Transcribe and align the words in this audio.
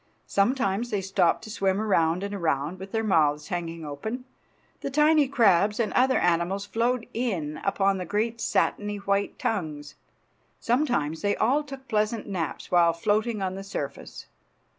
Sometimes 0.25 0.89
they 0.89 0.99
stopped 0.99 1.43
to 1.43 1.51
swim 1.51 1.79
around 1.79 2.23
and 2.23 2.33
around 2.33 2.79
with 2.79 2.91
their 2.91 3.03
mouths 3.03 3.49
hanging 3.49 3.85
open. 3.85 4.25
The 4.79 4.89
tiny 4.89 5.27
crabs 5.27 5.79
and 5.79 5.93
other 5.93 6.17
animals 6.17 6.65
flowed 6.65 7.05
in 7.13 7.61
upon 7.63 7.99
the 7.99 8.05
great 8.05 8.41
satiny 8.41 8.97
white 8.97 9.37
tongues. 9.37 9.93
Sometimes 10.59 11.21
they 11.21 11.35
all 11.35 11.61
took 11.63 11.87
pleasant 11.87 12.25
naps 12.27 12.71
while 12.71 12.93
floating 12.93 13.43
on 13.43 13.53
the 13.53 13.63
surface. 13.63 14.25